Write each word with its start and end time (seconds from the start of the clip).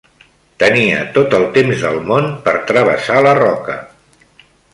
Tenia 0.61 1.03
tot 1.17 1.35
el 1.39 1.45
temps 1.57 1.83
del 1.83 1.99
món 2.09 2.31
per 2.49 2.55
travessar 2.73 3.19
la 3.29 3.37
roca. 3.43 3.79